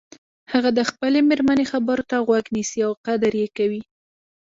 [0.51, 3.81] هغه د خپلې مېرمنې خبرو ته غوږ نیسي او قدر یی کوي